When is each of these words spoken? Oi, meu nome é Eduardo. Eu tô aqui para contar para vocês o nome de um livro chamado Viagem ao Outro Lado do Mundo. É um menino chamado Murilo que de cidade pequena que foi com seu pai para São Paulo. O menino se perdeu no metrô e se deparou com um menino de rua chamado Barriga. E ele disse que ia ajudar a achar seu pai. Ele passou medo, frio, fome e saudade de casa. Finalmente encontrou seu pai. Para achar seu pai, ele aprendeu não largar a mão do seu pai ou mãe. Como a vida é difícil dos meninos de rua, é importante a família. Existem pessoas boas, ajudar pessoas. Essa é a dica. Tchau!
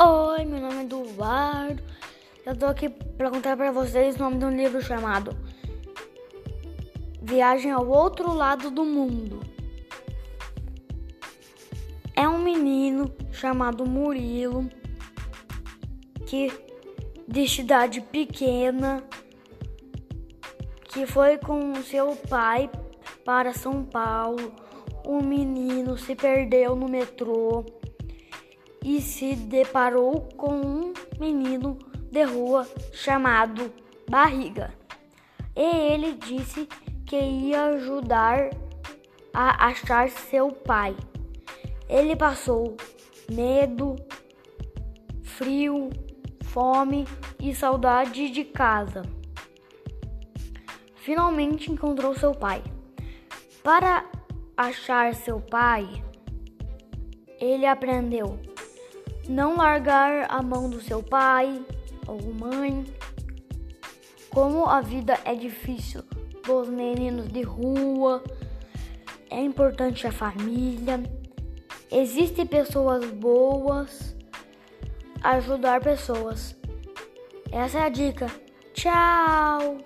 Oi, 0.00 0.44
meu 0.44 0.60
nome 0.60 0.76
é 0.76 0.82
Eduardo. 0.82 1.82
Eu 2.46 2.56
tô 2.56 2.66
aqui 2.66 2.88
para 2.88 3.32
contar 3.32 3.56
para 3.56 3.72
vocês 3.72 4.14
o 4.14 4.20
nome 4.20 4.38
de 4.38 4.44
um 4.44 4.56
livro 4.56 4.80
chamado 4.80 5.36
Viagem 7.20 7.72
ao 7.72 7.84
Outro 7.84 8.32
Lado 8.32 8.70
do 8.70 8.84
Mundo. 8.84 9.40
É 12.14 12.28
um 12.28 12.38
menino 12.38 13.12
chamado 13.32 13.84
Murilo 13.84 14.70
que 16.26 16.52
de 17.26 17.48
cidade 17.48 18.00
pequena 18.00 19.02
que 20.84 21.06
foi 21.06 21.38
com 21.38 21.74
seu 21.82 22.14
pai 22.14 22.70
para 23.24 23.52
São 23.52 23.84
Paulo. 23.84 24.52
O 25.04 25.20
menino 25.20 25.98
se 25.98 26.14
perdeu 26.14 26.76
no 26.76 26.88
metrô 26.88 27.64
e 28.84 29.00
se 29.00 29.34
deparou 29.34 30.28
com 30.36 30.54
um 30.54 30.92
menino 31.18 31.78
de 32.10 32.22
rua 32.24 32.66
chamado 32.92 33.72
Barriga. 34.08 34.72
E 35.54 35.62
ele 35.62 36.14
disse 36.14 36.68
que 37.04 37.16
ia 37.16 37.64
ajudar 37.66 38.50
a 39.32 39.66
achar 39.66 40.08
seu 40.08 40.50
pai. 40.52 40.96
Ele 41.88 42.14
passou 42.14 42.76
medo, 43.30 43.96
frio, 45.22 45.90
fome 46.44 47.06
e 47.40 47.54
saudade 47.54 48.30
de 48.30 48.44
casa. 48.44 49.02
Finalmente 50.96 51.70
encontrou 51.70 52.14
seu 52.14 52.32
pai. 52.32 52.62
Para 53.62 54.04
achar 54.56 55.14
seu 55.14 55.40
pai, 55.40 56.02
ele 57.40 57.66
aprendeu 57.66 58.47
não 59.28 59.56
largar 59.56 60.26
a 60.28 60.42
mão 60.42 60.70
do 60.70 60.80
seu 60.80 61.02
pai 61.02 61.62
ou 62.06 62.20
mãe. 62.34 62.84
Como 64.30 64.66
a 64.66 64.80
vida 64.80 65.18
é 65.24 65.34
difícil 65.34 66.02
dos 66.46 66.68
meninos 66.68 67.28
de 67.28 67.42
rua, 67.42 68.22
é 69.30 69.40
importante 69.40 70.06
a 70.06 70.12
família. 70.12 71.02
Existem 71.90 72.46
pessoas 72.46 73.04
boas, 73.10 74.16
ajudar 75.22 75.80
pessoas. 75.80 76.56
Essa 77.50 77.78
é 77.78 77.82
a 77.82 77.88
dica. 77.88 78.26
Tchau! 78.72 79.78